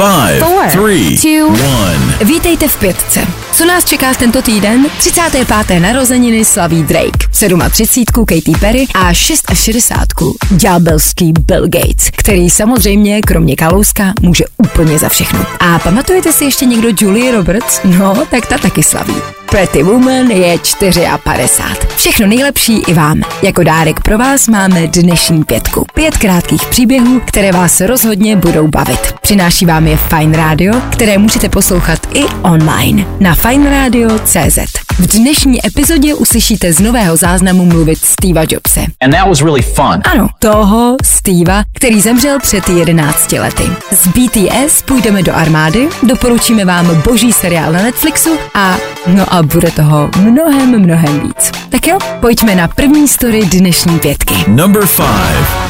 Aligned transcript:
Five, 0.00 0.40
Four, 0.40 0.70
three, 0.70 1.14
two, 1.18 1.48
one. 1.48 2.24
Vítejte 2.24 2.68
v 2.68 2.76
pětce. 2.76 3.26
Co 3.52 3.66
nás 3.66 3.84
čeká 3.84 4.14
tento 4.14 4.42
týden? 4.42 4.86
35. 4.98 5.80
narozeniny 5.80 6.44
slaví 6.44 6.82
Drake, 6.82 7.28
37. 7.30 8.24
Katy 8.26 8.52
Perry 8.60 8.86
a 8.94 9.12
66. 9.12 9.92
ďábelský 10.50 11.32
Bill 11.46 11.68
Gates, 11.68 12.10
který 12.16 12.50
samozřejmě 12.50 13.20
kromě 13.20 13.56
Kalouska 13.56 14.12
může 14.20 14.44
úplně 14.56 14.98
za 14.98 15.08
všechno. 15.08 15.46
A 15.60 15.78
pamatujete 15.78 16.32
si 16.32 16.44
ještě 16.44 16.66
někdo 16.66 16.88
Julie 17.00 17.32
Roberts? 17.32 17.80
No, 17.84 18.26
tak 18.30 18.46
ta 18.46 18.58
taky 18.58 18.82
slaví. 18.82 19.14
Pretty 19.50 19.82
Woman 19.82 20.30
je 20.30 20.58
54. 21.24 21.86
Všechno 21.96 22.26
nejlepší 22.26 22.78
i 22.78 22.94
vám. 22.94 23.22
Jako 23.42 23.62
dárek 23.62 24.00
pro 24.00 24.18
vás 24.18 24.48
máme 24.48 24.86
dnešní 24.86 25.44
pětku. 25.44 25.86
Pět 25.94 26.18
krátkých 26.18 26.66
příběhů, 26.66 27.20
které 27.26 27.52
vás 27.52 27.80
rozhodně 27.80 28.36
budou 28.36 28.68
bavit. 28.68 29.14
Přináší 29.20 29.66
vám 29.66 29.86
je 29.86 29.96
Fine 29.96 30.36
Radio, 30.36 30.80
které 30.92 31.18
můžete 31.18 31.48
poslouchat 31.48 31.98
i 32.14 32.24
online 32.42 33.06
na 33.20 33.34
fineradio.cz. 33.40 34.58
V 34.98 35.06
dnešní 35.06 35.66
epizodě 35.66 36.14
uslyšíte 36.14 36.72
z 36.72 36.80
nového 36.80 37.16
záznamu 37.16 37.64
mluvit 37.64 37.98
Steva 38.04 38.42
Jobse. 38.48 38.80
And 39.00 39.10
that 39.10 39.28
was 39.28 39.42
really 39.42 39.62
fun. 39.62 40.02
Ano, 40.12 40.28
toho 40.38 40.96
Steva, 41.04 41.62
který 41.72 42.00
zemřel 42.00 42.38
před 42.42 42.68
11 42.68 43.32
lety. 43.32 43.62
Z 43.90 44.06
BTS 44.08 44.82
půjdeme 44.82 45.22
do 45.22 45.34
armády, 45.34 45.88
doporučíme 46.02 46.64
vám 46.64 47.02
boží 47.02 47.32
seriál 47.32 47.72
na 47.72 47.82
Netflixu 47.82 48.38
a 48.54 48.76
no 49.06 49.34
a 49.34 49.42
bude 49.42 49.70
toho 49.70 50.10
mnohem, 50.20 50.80
mnohem 50.80 51.20
víc. 51.20 51.52
Tak 51.68 51.86
jo, 51.86 51.98
pojďme 52.20 52.54
na 52.54 52.68
první 52.68 53.08
story 53.08 53.42
dnešní 53.44 53.98
pětky. 53.98 54.34
Number 54.48 54.86
five. 54.86 55.69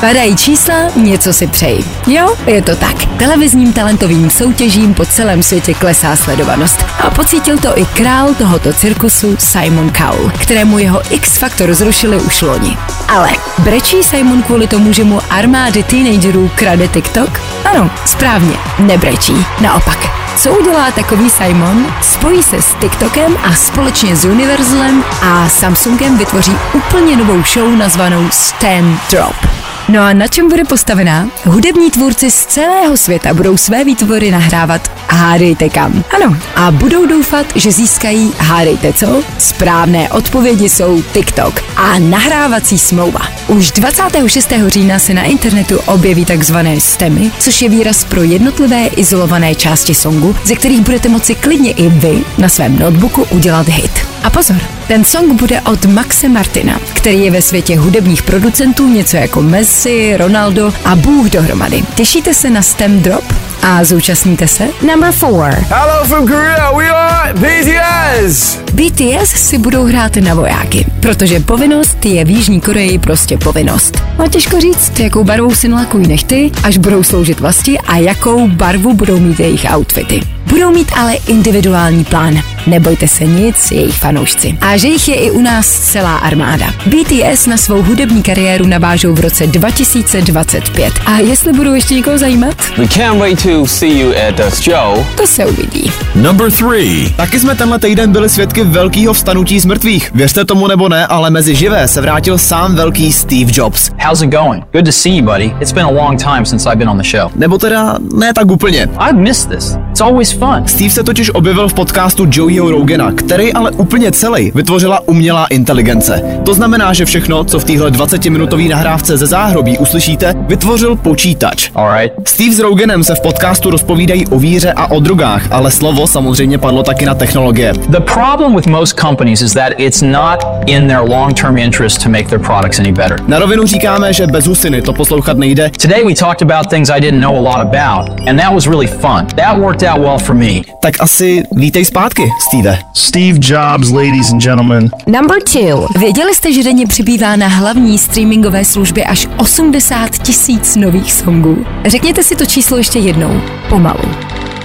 Padají 0.00 0.36
čísla, 0.36 0.74
něco 0.96 1.32
si 1.32 1.46
přeji. 1.46 1.84
Jo, 2.06 2.36
je 2.46 2.62
to 2.62 2.76
tak. 2.76 2.96
Televizním 3.18 3.72
talentovým 3.72 4.30
soutěžím 4.30 4.94
po 4.94 5.06
celém 5.06 5.42
světě 5.42 5.74
klesá 5.74 6.16
sledovanost. 6.16 6.84
A 6.98 7.10
pocítil 7.10 7.58
to 7.58 7.78
i 7.78 7.84
král 7.86 8.34
tohoto 8.34 8.72
cirkusu 8.72 9.36
Simon 9.38 9.90
Cowell, 9.92 10.32
kterému 10.42 10.78
jeho 10.78 11.14
X-Factor 11.14 11.74
zrušili 11.74 12.16
už 12.16 12.42
loni. 12.42 12.76
Ale 13.08 13.30
brečí 13.58 14.02
Simon 14.02 14.42
kvůli 14.42 14.66
tomu, 14.66 14.92
že 14.92 15.04
mu 15.04 15.20
armády 15.30 15.82
teenagerů 15.82 16.50
krade 16.54 16.88
TikTok? 16.88 17.40
Ano, 17.64 17.90
správně, 18.06 18.56
nebrečí. 18.78 19.46
Naopak, 19.60 19.98
co 20.36 20.58
udělá 20.58 20.90
takový 20.90 21.30
Simon? 21.30 21.86
Spojí 22.02 22.42
se 22.42 22.62
s 22.62 22.74
TikTokem 22.74 23.36
a 23.44 23.54
společně 23.54 24.16
s 24.16 24.24
Universalem 24.24 25.04
a 25.22 25.48
Samsungem 25.48 26.18
vytvoří 26.18 26.56
úplně 26.74 27.16
novou 27.16 27.42
show 27.54 27.76
nazvanou 27.76 28.26
Stand 28.30 29.00
Drop. 29.10 29.50
No 29.90 30.00
a 30.00 30.12
na 30.12 30.28
čem 30.28 30.48
bude 30.48 30.64
postavená? 30.64 31.30
Hudební 31.44 31.90
tvůrci 31.90 32.30
z 32.30 32.46
celého 32.46 32.96
světa 32.96 33.34
budou 33.34 33.56
své 33.56 33.84
výtvory 33.84 34.30
nahrávat 34.30 34.92
hádejte 35.08 35.68
kam. 35.68 36.04
Ano, 36.10 36.36
a 36.56 36.70
budou 36.70 37.06
doufat, 37.06 37.46
že 37.54 37.72
získají 37.72 38.32
hádejte 38.38 38.92
co? 38.92 39.22
Správné 39.38 40.08
odpovědi 40.08 40.68
jsou 40.68 41.02
TikTok 41.02 41.62
a 41.76 41.98
nahrávací 41.98 42.78
smlouva. 42.78 43.20
Už 43.48 43.70
26. 43.70 44.52
října 44.66 44.98
se 44.98 45.14
na 45.14 45.22
internetu 45.22 45.78
objeví 45.86 46.24
takzvané 46.24 46.80
stemy, 46.80 47.30
což 47.38 47.62
je 47.62 47.68
výraz 47.68 48.04
pro 48.04 48.22
jednotlivé 48.22 48.86
izolované 48.86 49.54
části 49.54 49.94
songu, 49.94 50.36
ze 50.44 50.54
kterých 50.54 50.80
budete 50.80 51.08
moci 51.08 51.34
klidně 51.34 51.72
i 51.72 51.88
vy 51.88 52.24
na 52.38 52.48
svém 52.48 52.78
notebooku 52.78 53.26
udělat 53.30 53.68
hit. 53.68 54.09
A 54.22 54.30
pozor, 54.30 54.56
ten 54.88 55.04
song 55.04 55.32
bude 55.32 55.60
od 55.60 55.84
Maxe 55.84 56.28
Martina, 56.28 56.80
který 56.94 57.24
je 57.24 57.30
ve 57.30 57.42
světě 57.42 57.78
hudebních 57.78 58.22
producentů 58.22 58.88
něco 58.88 59.16
jako 59.16 59.42
Messi, 59.42 60.16
Ronaldo 60.16 60.72
a 60.84 60.96
Bůh 60.96 61.30
dohromady. 61.30 61.82
Těšíte 61.94 62.34
se 62.34 62.50
na 62.50 62.62
STEM 62.62 63.00
Drop? 63.00 63.24
A 63.62 63.84
zúčastníte 63.84 64.48
se? 64.48 64.68
Number 64.92 65.12
4. 65.12 65.32
Hello 65.68 66.04
from 66.04 66.26
Korea, 66.28 66.72
we 66.72 66.88
are 66.88 67.34
BTS! 67.34 68.58
BTS 68.72 69.30
si 69.30 69.58
budou 69.58 69.84
hrát 69.84 70.16
na 70.16 70.34
vojáky, 70.34 70.86
protože 71.00 71.40
povinnost 71.40 72.04
je 72.06 72.24
v 72.24 72.30
Jižní 72.30 72.60
Koreji 72.60 72.98
prostě 72.98 73.38
povinnost. 73.38 74.02
No 74.18 74.28
těžko 74.28 74.60
říct, 74.60 75.00
jakou 75.00 75.24
barvou 75.24 75.54
si 75.54 75.68
nalakují 75.68 76.08
nechty, 76.08 76.50
až 76.62 76.78
budou 76.78 77.02
sloužit 77.02 77.40
vlasti 77.40 77.78
a 77.78 77.96
jakou 77.96 78.48
barvu 78.48 78.94
budou 78.94 79.18
mít 79.20 79.40
jejich 79.40 79.66
outfity. 79.76 80.20
Budou 80.46 80.70
mít 80.70 80.92
ale 80.96 81.14
individuální 81.14 82.04
plán. 82.04 82.40
Nebojte 82.66 83.08
se 83.08 83.24
nic, 83.24 83.70
jejich 83.70 83.94
fanoušci. 83.98 84.58
A 84.60 84.76
že 84.76 84.88
jich 84.88 85.08
je 85.08 85.14
i 85.14 85.30
u 85.30 85.40
nás 85.40 85.66
celá 85.78 86.16
armáda. 86.16 86.66
BTS 86.86 87.46
na 87.46 87.56
svou 87.56 87.82
hudební 87.82 88.22
kariéru 88.22 88.66
navážou 88.66 89.14
v 89.14 89.20
roce 89.20 89.46
2025. 89.46 90.92
A 91.06 91.18
jestli 91.18 91.52
budou 91.52 91.74
ještě 91.74 91.94
někoho 91.94 92.18
zajímat, 92.18 92.54
We 92.78 92.86
can't 92.88 93.18
wait 93.18 93.42
to 93.42 93.66
see 93.66 93.98
you 94.00 94.12
at 94.28 94.34
the 94.34 94.50
show. 94.62 95.06
to 95.16 95.26
se 95.26 95.46
uvidí. 95.46 95.92
Number 96.14 96.50
three. 96.52 97.10
Taky 97.16 97.40
jsme 97.40 97.54
tenhle 97.54 97.78
týden 97.78 98.12
byli 98.12 98.28
svědky 98.28 98.64
velkého 98.64 99.12
vstanutí 99.12 99.60
z 99.60 99.64
mrtvých. 99.64 100.10
Věřte 100.14 100.44
tomu 100.44 100.66
nebo 100.66 100.88
ne, 100.88 101.06
ale 101.06 101.30
mezi 101.30 101.54
živé 101.54 101.88
se 101.88 102.00
vrátil 102.00 102.38
sám 102.38 102.74
velký 102.74 103.12
Steve 103.12 103.50
Jobs. 103.54 103.90
How's 104.06 104.22
it 104.22 104.30
going? 104.30 104.64
Good 104.72 104.84
to 104.84 104.92
see 104.92 105.16
you, 105.16 105.24
buddy. 105.24 105.54
It's 105.60 105.72
been 105.72 105.86
a 105.86 105.90
long 105.90 106.22
time 106.22 106.46
since 106.46 106.68
I've 106.70 106.76
been 106.78 106.88
on 106.88 106.98
the 106.98 107.04
show. 107.08 107.30
Nebo 107.36 107.58
teda 107.58 107.98
ne 108.14 108.32
tak 108.34 108.50
úplně. 108.50 108.88
I've 109.08 109.12
missed 109.20 109.50
this. 109.50 109.76
It's 110.00 110.08
always 110.08 110.32
fun. 110.32 110.66
Steve 110.66 110.90
se 110.90 111.02
totiž 111.02 111.30
objevil 111.34 111.68
v 111.68 111.74
podcastu 111.74 112.26
Joeyho 112.30 112.70
Rogana, 112.70 113.12
který 113.12 113.52
ale 113.52 113.70
úplně 113.70 114.12
celý 114.12 114.52
vytvořila 114.54 115.08
umělá 115.08 115.46
inteligence. 115.46 116.22
To 116.44 116.54
znamená, 116.54 116.92
že 116.92 117.04
všechno, 117.04 117.44
co 117.44 117.58
v 117.58 117.64
téhle 117.64 117.90
20-minutové 117.90 118.68
nahrávce 118.68 119.16
ze 119.16 119.26
záhrobí 119.26 119.78
uslyšíte, 119.78 120.34
vytvořil 120.48 120.96
počítač. 120.96 121.70
Alright. 121.74 122.28
Steve 122.28 122.54
s 122.54 122.58
Roganem 122.58 123.04
se 123.04 123.14
v 123.14 123.20
podcastu 123.20 123.70
rozpovídají 123.70 124.26
o 124.26 124.38
víře 124.38 124.72
a 124.72 124.90
o 124.90 125.00
drogách, 125.00 125.42
ale 125.50 125.70
slovo 125.70 126.06
samozřejmě 126.06 126.58
padlo 126.58 126.82
taky 126.82 127.06
na 127.06 127.14
technologie. 127.14 127.72
The 127.72 128.00
problem 128.00 128.56
with 128.56 128.66
most 128.66 129.00
companies 129.00 129.42
is 129.42 129.52
that 129.52 129.72
it's 129.78 130.02
not 130.02 130.38
in 130.66 130.88
their 130.88 131.00
long-term 131.08 131.58
interest 131.58 132.02
to 132.02 132.08
make 132.08 132.28
their 132.28 132.40
products 132.40 132.78
any 132.78 132.92
better. 132.92 133.20
Na 133.26 133.38
rovinu 133.38 133.66
říkáme, 133.66 134.12
že 134.12 134.26
bez 134.26 134.46
husiny 134.46 134.82
to 134.82 134.92
poslouchat 134.92 135.36
nejde, 135.36 135.70
Today 135.82 136.04
we 136.04 136.14
talked 136.14 136.50
about 136.50 136.70
things 136.70 136.90
I 136.90 137.00
didn't 137.00 137.20
know 137.20 137.36
a 137.36 137.40
lot 137.40 137.60
about, 137.60 138.28
and 138.28 138.40
that 138.40 138.54
was 138.54 138.66
really 138.66 138.86
fun. 138.86 139.26
That 139.36 139.58
worked 139.58 139.82
out 139.82 139.89
well 139.98 140.18
for 140.18 140.34
me. 140.34 140.60
tak 140.80 140.94
asi 141.00 141.42
vítej 141.52 141.84
zpátky, 141.84 142.22
Steve. 142.48 142.78
Steve 142.94 143.38
Jobs, 143.42 143.90
ladies 143.90 144.32
and 144.32 144.42
gentlemen. 144.42 144.90
Number 145.06 145.36
2. 145.54 145.88
Věděli 145.98 146.34
jste, 146.34 146.52
že 146.52 146.62
denně 146.62 146.86
přibývá 146.86 147.36
na 147.36 147.48
hlavní 147.48 147.98
streamingové 147.98 148.64
službě 148.64 149.04
až 149.04 149.28
80 149.36 150.10
tisíc 150.18 150.76
nových 150.76 151.12
songů? 151.12 151.66
Řekněte 151.86 152.22
si 152.22 152.36
to 152.36 152.46
číslo 152.46 152.76
ještě 152.76 152.98
jednou. 152.98 153.40
Pomalu. 153.68 154.04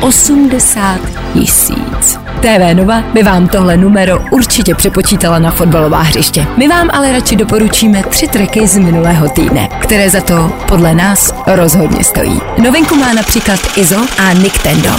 80 0.00 1.00
tisíc. 1.34 2.18
TV 2.40 2.74
Nova 2.74 3.00
by 3.14 3.22
vám 3.22 3.48
tohle 3.48 3.76
numero 3.76 4.18
určitě 4.30 4.74
přepočítala 4.74 5.38
na 5.38 5.50
fotbalová 5.50 6.02
hřiště. 6.02 6.46
My 6.56 6.68
vám 6.68 6.90
ale 6.92 7.12
radši 7.12 7.36
doporučíme 7.36 8.02
tři 8.02 8.28
tracky 8.28 8.66
z 8.66 8.78
minulého 8.78 9.28
týdne, 9.28 9.68
které 9.80 10.10
za 10.10 10.20
to 10.20 10.52
podle 10.68 10.94
nás 10.94 11.29
rozhodně 11.56 12.04
stojí. 12.04 12.40
Novinku 12.58 12.94
má 12.94 13.12
například 13.12 13.60
Izo 13.76 14.06
a 14.18 14.32
Nick 14.32 14.62
Tendo, 14.62 14.90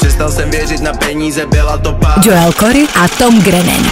Přestal 0.00 0.30
jsem 0.32 0.50
věřit 0.50 0.80
na 0.80 0.92
peníze, 0.92 1.46
byla 1.46 1.78
to 1.78 1.92
pár 1.92 2.18
Joel 2.26 2.52
Corey 2.52 2.86
a 2.94 3.08
Tom 3.08 3.42
Grennan. 3.42 3.90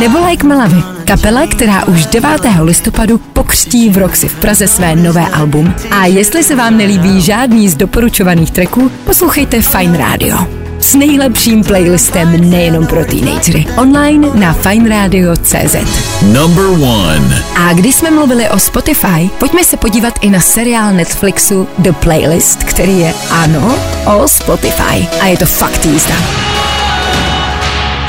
Nebo 0.00 0.18
Like 0.26 0.46
Malavy, 0.46 0.82
kapela, 1.04 1.46
která 1.46 1.84
už 1.84 2.06
9. 2.06 2.30
listopadu 2.62 3.18
pokřtí 3.18 3.90
v 3.90 3.98
Roxy 3.98 4.28
v 4.28 4.34
Praze 4.34 4.68
své 4.68 4.96
nové 4.96 5.26
album. 5.26 5.74
A 5.90 6.06
jestli 6.06 6.44
se 6.44 6.56
vám 6.56 6.76
nelíbí 6.76 7.20
žádný 7.20 7.68
z 7.68 7.74
doporučovaných 7.74 8.50
tracků, 8.50 8.90
poslouchejte 9.04 9.62
Fine 9.62 9.98
Radio. 9.98 10.59
S 10.80 10.94
nejlepším 10.94 11.64
playlistem 11.64 12.50
nejenom 12.50 12.86
pro 12.86 13.04
teenagery. 13.04 13.66
Online 13.76 14.28
na 14.34 14.52
fineradio.cz. 14.52 15.76
Number 16.22 16.66
one. 16.66 17.42
A 17.56 17.72
když 17.72 17.94
jsme 17.94 18.10
mluvili 18.10 18.48
o 18.48 18.58
Spotify, 18.58 19.30
pojďme 19.38 19.64
se 19.64 19.76
podívat 19.76 20.14
i 20.20 20.30
na 20.30 20.40
seriál 20.40 20.92
Netflixu 20.92 21.68
The 21.78 21.92
Playlist, 21.92 22.64
který 22.64 22.98
je, 22.98 23.14
ano, 23.30 23.78
o 24.04 24.28
Spotify. 24.28 25.06
A 25.20 25.26
je 25.26 25.36
to 25.36 25.46
fakt 25.46 25.86
jízda. 25.86 26.14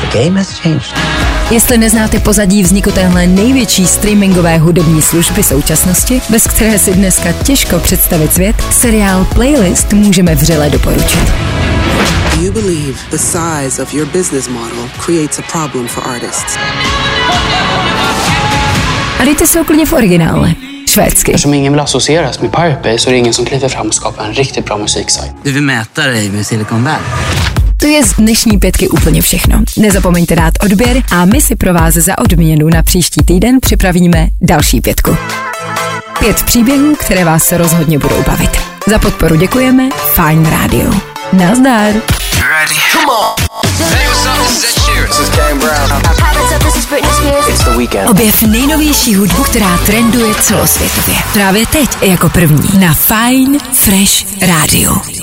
The 0.00 0.18
game 0.18 0.38
has 0.38 0.58
changed. 0.58 0.94
Jestli 1.50 1.78
neznáte 1.78 2.20
pozadí 2.20 2.62
vzniku 2.62 2.90
téhle 2.90 3.26
největší 3.26 3.86
streamingové 3.86 4.58
hudební 4.58 5.02
služby 5.02 5.42
současnosti, 5.42 6.22
bez 6.28 6.46
které 6.46 6.78
si 6.78 6.94
dneska 6.94 7.32
těžko 7.32 7.78
představit 7.78 8.34
svět, 8.34 8.56
seriál 8.70 9.24
Playlist 9.24 9.92
můžeme 9.92 10.34
vřele 10.34 10.70
doporučit. 10.70 11.32
Do 12.36 12.42
you 12.42 12.52
believe 12.52 12.98
the 13.10 13.18
size 13.18 13.82
of 13.82 13.94
your 13.94 14.06
business 14.06 14.48
model 14.48 14.88
creates 14.98 15.38
a 15.38 15.42
problem 15.42 15.88
for 15.88 16.04
artists? 16.04 16.58
A 19.20 19.24
dejte 19.24 19.46
se 19.46 19.60
úplně 19.60 19.86
v 19.86 19.92
originále. 19.92 20.54
Švédsky. 20.86 21.32
Eftersom 21.32 21.54
ingen 21.54 21.72
vill 21.72 21.82
associeras 21.82 22.38
med 22.38 22.50
Pirate 22.50 22.80
Bay 22.82 22.98
så 22.98 23.08
är 23.08 23.12
det 23.12 23.18
ingen 23.18 23.34
som 23.34 23.44
kliver 23.44 23.68
fram 23.68 23.86
och 23.86 23.94
skapar 23.94 24.24
en 24.24 24.34
riktigt 24.34 24.64
bra 24.64 24.76
musiksajt. 24.76 25.32
Du 25.44 25.52
vill 25.52 25.62
mäta 25.62 26.06
dig 26.06 26.30
med 26.30 26.46
Silicon 26.46 26.84
Valley? 26.84 27.00
To 27.76 27.86
je 27.86 28.04
z 28.04 28.12
dnešní 28.12 28.58
pětky 28.58 28.88
úplně 28.88 29.22
všechno. 29.22 29.62
Nezapomeňte 29.78 30.36
dát 30.36 30.54
odběr 30.64 31.02
a 31.12 31.24
my 31.24 31.40
si 31.40 31.56
pro 31.56 31.74
vás 31.74 31.94
za 31.94 32.18
odměnu 32.18 32.68
na 32.68 32.82
příští 32.82 33.20
týden 33.24 33.60
připravíme 33.60 34.28
další 34.40 34.80
pětku. 34.80 35.16
Pět 36.18 36.42
příběhů, 36.42 36.94
které 36.94 37.24
vás 37.24 37.52
rozhodně 37.52 37.98
budou 37.98 38.22
bavit. 38.26 38.50
Za 38.88 38.98
podporu 38.98 39.36
děkujeme 39.36 39.88
Fine 40.14 40.50
Radio. 40.50 41.11
Nazdar. 41.32 41.92
Ready? 41.94 42.76
Come 42.92 43.10
on. 43.10 43.34
Hey, 43.78 44.06
what's 44.08 44.26
up? 44.26 44.36
This 44.38 44.56
is 44.58 44.64
Ed 44.64 44.80
Sheeran. 44.84 45.06
This 45.08 45.20
is 45.20 45.28
Kane 45.30 45.58
Brown. 45.58 45.88
What's 45.88 46.52
up? 46.52 46.62
This 46.62 46.76
is 46.76 46.86
Britney 46.86 47.12
Spears. 47.12 47.48
It's 47.48 47.64
The 47.64 47.70
Weeknd. 47.76 48.10
Objev 48.10 48.42
nejnovější 48.42 49.14
hudbu, 49.14 49.42
která 49.42 49.78
trenduje 49.86 50.34
celosvětově. 50.34 51.16
Právě 51.32 51.66
teď 51.66 51.88
jako 52.02 52.28
první 52.28 52.78
na 52.78 52.94
Fine 52.94 53.58
Fresh 53.72 54.24
Radio. 54.48 55.21